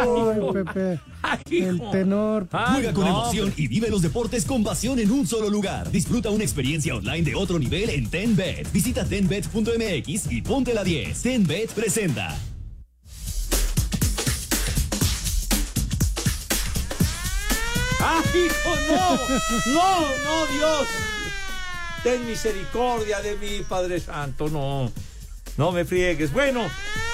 [0.00, 1.00] Ay, Pepe.
[1.50, 2.48] El tenor.
[2.50, 5.90] Juega con emoción y vive los deportes con pasión en un solo lugar.
[5.90, 8.70] Disfruta una experiencia online de otro nivel en TenBet.
[8.72, 11.22] Visita tenbet.mx y ponte la 10.
[11.22, 12.38] TenBet presenta.
[18.00, 19.72] ¡Ay, hijo, no!
[19.72, 20.88] ¡No, no, Dios!
[22.02, 24.90] Ten misericordia de mí, Padre Santo, no.
[25.56, 26.32] No me friegues.
[26.32, 26.62] Bueno,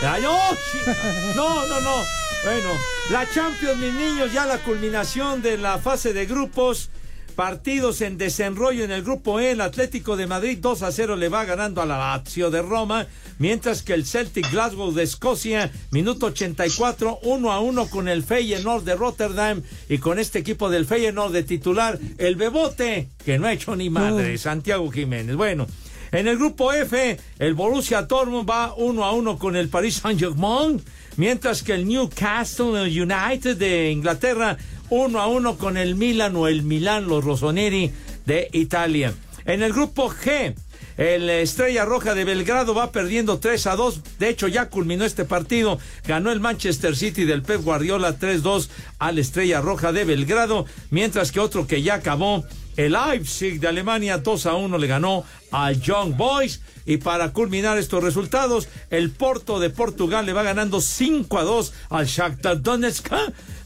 [0.03, 0.23] ay,
[0.71, 0.95] chica.
[1.35, 2.24] no, no, no.
[2.45, 2.69] Bueno,
[3.11, 6.91] la Champions, mis niños, ya la culminación de la fase de grupos.
[7.35, 11.29] Partidos en desenrollo en el grupo E, el Atlético de Madrid 2 a 0 le
[11.29, 16.27] va ganando a la Lazio de Roma, mientras que el Celtic Glasgow de Escocia, minuto
[16.27, 21.33] 84, 1 a 1 con el Feyenoord de Rotterdam y con este equipo del Feyenoord
[21.33, 25.35] de titular, el Bebote, que no ha hecho ni madre, Santiago Jiménez.
[25.35, 25.67] Bueno,
[26.15, 30.81] en el grupo F, el Borussia Dortmund va 1 a 1 con el Paris Saint-Germain,
[31.17, 34.57] mientras que el Newcastle United de Inglaterra
[34.91, 37.91] 1 a 1 con el Milan o el Milán, los Rossoneri
[38.27, 39.13] de Italia.
[39.45, 40.55] En el grupo G,
[40.97, 44.19] el Estrella Roja de Belgrado va perdiendo 3 a 2.
[44.21, 45.79] De hecho, ya culminó este partido.
[46.07, 48.69] Ganó el Manchester City del Pep Guardiola 3-2
[49.01, 50.67] al Estrella Roja de Belgrado.
[50.91, 52.45] Mientras que otro que ya acabó,
[52.77, 56.61] el Leipzig de Alemania 2 a 1 le ganó al Young Boys.
[56.87, 61.73] Y para culminar estos resultados, el Porto de Portugal le va ganando 5 a 2
[61.91, 63.11] al Shakhtar Donetsk.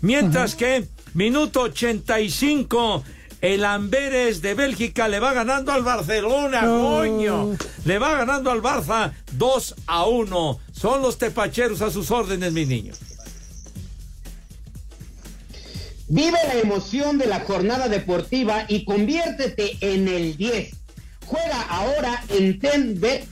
[0.02, 3.02] Mientras que, minuto 85,
[3.40, 7.56] el Amberes de Bélgica le va ganando al Barcelona, coño.
[7.84, 10.60] Le va ganando al Barça 2 a 1.
[10.72, 12.98] Son los tepacheros a sus órdenes, mis niños.
[16.10, 20.70] Vive la emoción de la jornada deportiva y conviértete en el 10.
[21.26, 23.26] Juega ahora en tenbet.mx,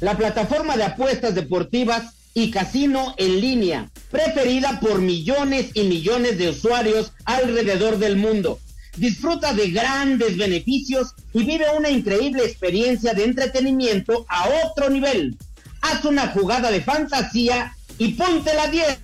[0.00, 6.50] la plataforma de apuestas deportivas y casino en línea, preferida por millones y millones de
[6.50, 8.58] usuarios alrededor del mundo.
[8.98, 15.38] Disfruta de grandes beneficios y vive una increíble experiencia de entretenimiento a otro nivel.
[15.80, 18.98] Haz una jugada de fantasía y ponte la 10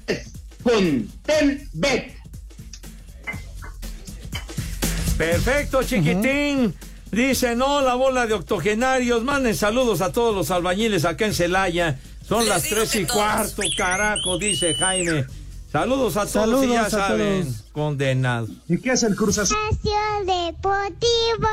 [0.63, 2.17] con TenBet.
[5.17, 6.75] Perfecto, chiquitín.
[7.11, 9.23] Dice, no, la bola de octogenarios.
[9.25, 11.99] Manden saludos a todos los albañiles acá en Celaya.
[12.27, 15.27] Son las tres y cuarto, carajo, dice Jaime.
[15.73, 17.65] Saludos a todos y ya a saben, todos.
[17.73, 18.51] condenados.
[18.69, 19.57] ¿Y qué hace el Cruz Azul?
[20.25, 21.49] Deportivo.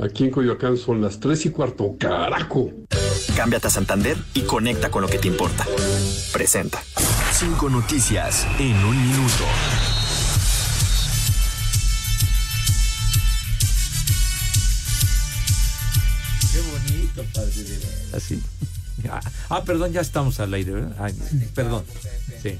[0.00, 2.70] Aquí en Coyoacán son las 3 y cuarto, carajo.
[3.36, 5.66] Cámbiate a Santander y conecta con lo que te importa.
[6.32, 6.82] Presenta.
[7.36, 9.44] Cinco noticias en un minuto.
[16.52, 17.24] Qué bonito.
[18.16, 18.40] Así.
[19.10, 20.96] Ah, ah, perdón, ya estamos al aire, ¿verdad?
[21.00, 21.14] Ay,
[21.56, 21.84] perdón.
[22.40, 22.56] Sí.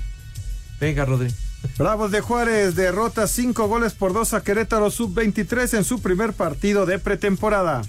[0.81, 1.33] Venga, Rodri.
[1.79, 6.85] Bravos de Juárez derrota cinco goles por dos a Querétaro Sub-23 en su primer partido
[6.85, 7.83] de pretemporada.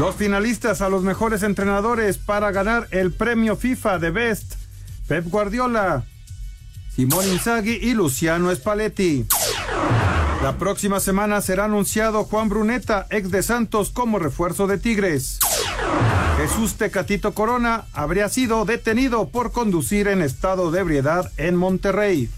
[0.00, 4.59] Los finalistas a los mejores entrenadores para ganar el premio FIFA de Best.
[5.10, 6.04] Pep Guardiola,
[6.94, 9.26] Simón Inzaghi y Luciano Spalletti.
[10.40, 15.40] La próxima semana será anunciado Juan Bruneta, ex de Santos, como refuerzo de Tigres.
[16.36, 22.30] Jesús Tecatito Corona habría sido detenido por conducir en estado de ebriedad en Monterrey.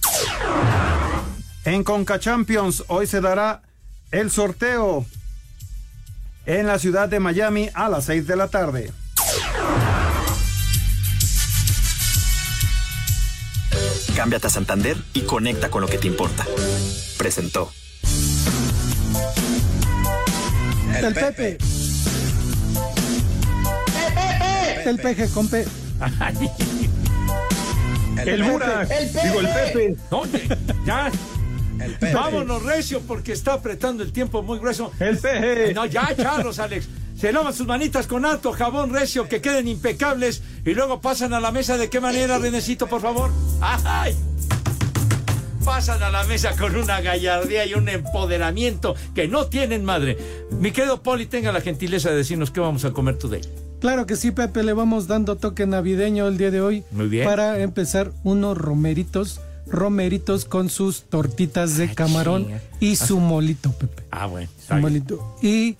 [1.66, 3.60] En Conca Champions hoy se dará
[4.12, 5.04] el sorteo
[6.46, 8.92] en la ciudad de Miami a las 6 de la tarde.
[14.16, 16.46] Cámbiate a Santander y conecta con lo que te importa.
[17.16, 17.72] Presentó.
[20.94, 21.58] El Pepe.
[24.84, 25.64] El peje con P.
[28.26, 28.82] El Mura.
[28.82, 29.96] El Digo, el Pepe.
[30.10, 30.22] No,
[30.84, 31.10] ya.
[32.12, 34.92] Vámonos, Recio, porque está apretando el tiempo muy grueso.
[35.00, 35.72] El peje.
[35.74, 36.88] No, ya, charlos, Alex.
[37.16, 41.40] Se lavan sus manitas con alto jabón recio, que queden impecables y luego pasan a
[41.40, 41.76] la mesa.
[41.76, 43.30] ¿De qué manera, Renecito, por favor?
[43.60, 44.16] ¡Ay!
[45.64, 50.18] Pasan a la mesa con una gallardía y un empoderamiento que no tienen madre.
[50.50, 53.42] Mi querido Poli, tenga la gentileza de decirnos qué vamos a comer today.
[53.80, 56.84] Claro que sí, Pepe, le vamos dando toque navideño el día de hoy.
[56.90, 57.24] Muy bien.
[57.24, 62.60] Para empezar, unos romeritos, romeritos con sus tortitas de camarón chinga.
[62.80, 64.02] y su molito, Pepe.
[64.10, 64.48] Ah, bueno.
[64.66, 65.36] Su molito.
[65.42, 65.76] Y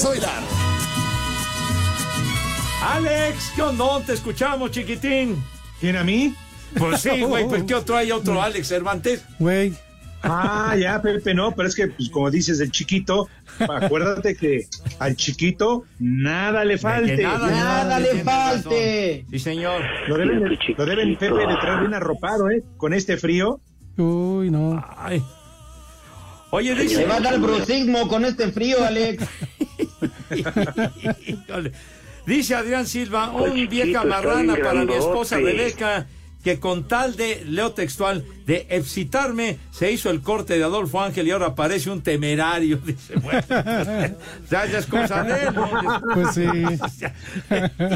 [0.01, 0.43] Vamos a bailar.
[2.83, 4.01] Alex, ¿qué onda?
[4.05, 5.35] Te escuchamos, chiquitín.
[5.79, 6.33] ¿Quién a mí?
[6.77, 8.11] Pues sí, güey, pues ¿qué otro hay?
[8.11, 9.23] Otro Alex Cervantes.
[9.37, 9.73] Güey.
[10.23, 13.27] Ah, ya, Pepe, no, pero es que, pues, como dices, el chiquito,
[13.59, 14.67] acuérdate que
[14.99, 17.21] al chiquito nada le falte.
[17.21, 19.25] nada, Nada le falte.
[19.31, 19.81] Sí, señor.
[20.07, 20.39] Lo deben,
[20.77, 22.63] lo deben, Pepe, de traer bien arropado, ¿eh?
[22.77, 23.59] Con este frío.
[23.97, 24.83] Uy, no.
[24.97, 25.23] Ay.
[26.51, 27.05] Oye, Se dice.
[27.05, 29.25] va a dar brucismo con este frío, Alex.
[32.25, 36.05] Dice Adrián Silva, un vieja marrana para mi esposa Rebeca,
[36.43, 41.27] que con tal de, leo textual, de excitarme, se hizo el corte de Adolfo Ángel
[41.27, 42.77] y ahora parece un temerario.
[42.85, 43.41] Dice, bueno,
[44.49, 45.55] ya, ya es cosa de él.
[46.13, 46.47] Pues sí.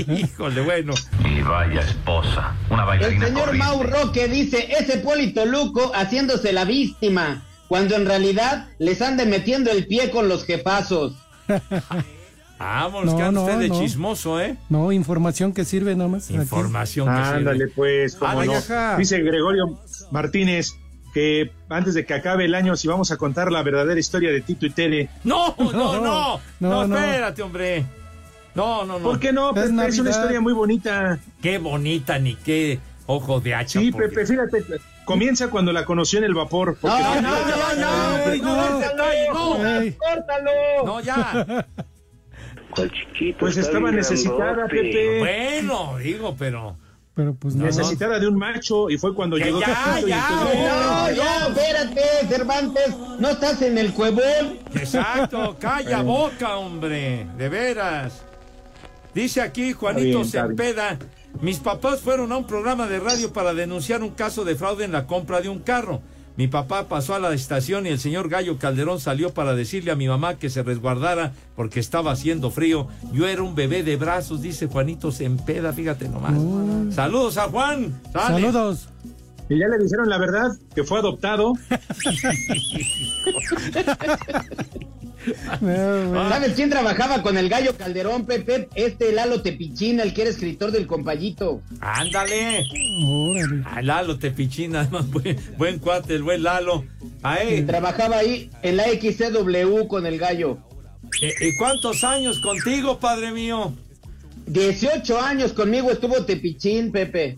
[0.24, 0.94] Híjole, bueno.
[1.24, 3.68] Y vaya esposa, una El bailarina señor corriente.
[3.68, 9.72] Mau Roque dice, ese Polito Luco haciéndose la víctima, cuando en realidad les ande metiendo
[9.72, 11.14] el pie con los jefazos.
[12.58, 13.80] Vámonos, No, que anda no, usted de no.
[13.80, 14.56] chismoso, ¿eh?
[14.70, 16.26] No, información que sirve nada más.
[16.30, 16.36] Aquí.
[16.36, 17.72] Información que Ándale, sirve.
[17.76, 18.98] pues, como Ay, no.
[18.98, 19.80] Dice Gregorio
[20.12, 20.74] Martínez
[21.14, 24.42] que antes de que acabe el año, si vamos a contar la verdadera historia de
[24.42, 25.10] Tito y Tere.
[25.24, 26.98] No, no, no, No, no, no.
[26.98, 27.86] espérate, hombre.
[28.54, 29.04] No, no, no.
[29.04, 29.50] ¿Por qué no?
[29.56, 29.88] Es Pepe?
[29.88, 31.20] Es, una historia muy bonita.
[31.42, 33.80] Qué bonita, ni qué Ojo de hacha.
[33.80, 34.64] Sí, porque- Pepe, fíjate,
[35.06, 36.78] comienza cuando la conoció en el vapor.
[36.82, 39.92] porque- No, no, no, no, Ay, no, córtalo, Ey.
[39.94, 40.52] córtalo.
[40.86, 41.02] No,
[43.40, 45.20] Pues estaba necesitada, Pepe.
[45.20, 46.78] Bueno, digo, pero.
[47.14, 47.64] Pero pues no.
[47.64, 49.62] Necesitada de un macho y fue cuando Ya, llegó.
[49.62, 54.60] ya, y ya, entonces- No, ya, espérate, Cervantes, no estás en el cuevón.
[54.74, 58.22] Exacto, calla boca, hombre, de veras.
[59.14, 60.26] Dice aquí Juanito bien.
[60.30, 60.98] Cepeda,
[61.40, 64.92] mis papás fueron a un programa de radio para denunciar un caso de fraude en
[64.92, 66.02] la compra de un carro.
[66.38, 69.96] Mi papá pasó a la estación y el señor Gallo Calderón salió para decirle a
[69.96, 72.88] mi mamá que se resguardara porque estaba haciendo frío.
[73.14, 76.94] Yo era un bebé de brazos, dice Juanito Cepeda, fíjate nomás.
[76.94, 78.02] Saludos a Juan.
[78.12, 78.90] Saludos.
[79.50, 81.54] Y ya le dijeron la verdad, que fue adoptado.
[86.30, 88.70] ¿Sabes quién trabajaba con el gallo Calderón, Pepe?
[88.76, 91.62] Este Lalo Tepichina, el que era escritor del compayito.
[91.80, 92.64] Ándale.
[93.66, 96.86] A Lalo Tepichina, además, buen, buen cuate, el buen Lalo.
[97.24, 97.64] Ahí.
[97.64, 100.58] Trabajaba ahí en la XCW con el gallo.
[101.22, 103.74] ¿Y, y cuántos años contigo, padre mío?
[104.48, 107.36] 18 años conmigo estuvo Tepichín, Pepe.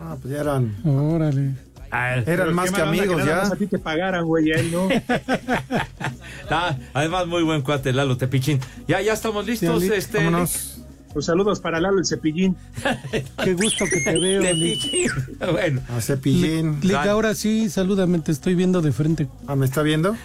[0.00, 0.76] Ah, pues ya eran.
[0.84, 1.54] Órale.
[1.90, 3.36] Eran Pero más que amigos ya.
[3.36, 4.88] más a ti te pagaran, güey, a él no.
[6.50, 8.60] Ah, además, muy buen cuate, Lalo Tepichín.
[8.86, 10.18] Ya, ya estamos listos, Sí, este.
[10.18, 10.74] Vámonos.
[11.12, 12.56] Pues saludos para Lalo el cepillín.
[13.44, 15.10] Qué gusto que te veo, Lick.
[15.52, 16.78] Bueno, A Cepillín.
[16.82, 19.26] Lick, ahora sí, salúdame, te estoy viendo de frente.
[19.46, 20.16] Ah, ¿me está viendo?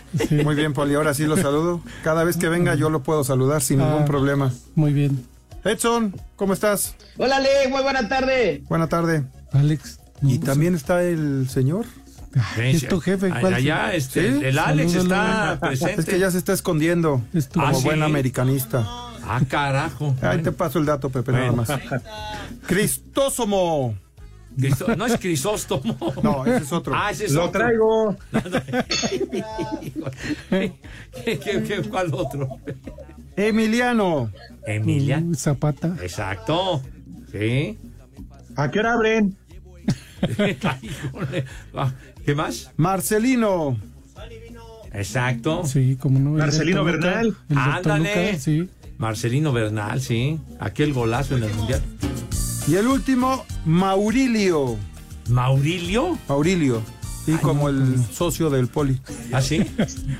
[0.43, 1.81] Muy bien, Poli, ahora sí lo saludo.
[2.03, 3.85] Cada vez que venga yo lo puedo saludar sin Ah.
[3.89, 4.51] ningún problema.
[4.75, 5.25] Muy bien.
[5.63, 6.95] Edson, ¿cómo estás?
[7.17, 8.63] Hola, Le, muy buena tarde.
[8.67, 9.23] Buena tarde.
[9.53, 9.99] Alex.
[10.21, 11.85] no, Y pues, también está el señor.
[12.57, 13.29] ay, es tu jefe.
[13.29, 13.53] ¿cuál?
[13.53, 14.45] allá, este, ¿Sí?
[14.45, 16.01] el, Alex está presente.
[16.01, 17.83] Es que ya se está escondiendo Es tu- como Ah, ¿sí?
[17.83, 18.83] buen americanista.
[19.25, 20.15] Ah, carajo.
[20.21, 21.69] Ahí te paso el dato, Pepe, nada más.
[22.67, 23.95] Cristósomo.
[24.57, 25.95] Cristo- no es Crisóstomo.
[26.21, 26.93] No, ese es otro.
[26.95, 27.61] Ah, ese es Lo otro.
[27.61, 28.15] traigo.
[30.49, 30.73] ¿Qué,
[31.39, 32.47] qué, qué- cuál otro?
[33.35, 34.31] Emiliano.
[34.65, 35.21] Emilia.
[35.25, 35.95] Uh, Zapata.
[36.01, 36.81] Exacto.
[37.31, 37.77] Sí.
[38.55, 39.35] ¿A qué hora abren?
[42.25, 42.71] ¿Qué más?
[42.77, 43.77] Marcelino.
[44.93, 45.63] Exacto.
[45.65, 46.31] Sí, como no.
[46.31, 47.35] Marcelino Bernal.
[47.55, 48.39] Ándale.
[48.39, 48.69] Sí.
[48.97, 50.39] Marcelino Bernal, sí.
[50.59, 51.81] Aquel golazo en el mundial.
[52.67, 54.77] Y el último, Maurilio.
[55.27, 56.17] ¿Maurilio?
[56.27, 56.81] Maurilio.
[57.25, 58.99] Y como el socio del Poli.
[59.31, 59.65] ¿Ah, sí?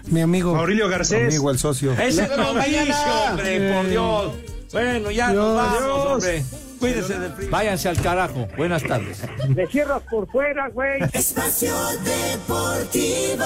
[0.08, 0.56] Mi amigo.
[0.56, 1.34] Mauricio Garcés.
[1.34, 1.94] Amigo, el socio.
[1.94, 2.96] Ese es Mauricio,
[3.30, 4.34] hombre, por Dios.
[4.72, 6.08] Bueno, ya nos vamos, Dios.
[6.08, 6.46] hombre.
[6.84, 7.50] Cuídense del frío.
[7.50, 8.46] Váyanse al carajo.
[8.58, 9.24] Buenas tardes.
[9.56, 11.02] Le cierras por fuera, güey.
[11.14, 11.74] Espacio
[12.04, 13.46] Deportivo.